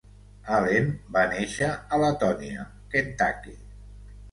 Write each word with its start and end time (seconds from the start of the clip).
Allen 0.59 0.87
va 1.17 1.25
néixer 1.35 1.69
a 1.75 2.01
Latonia, 2.05 2.67
Kentucky. 2.97 3.57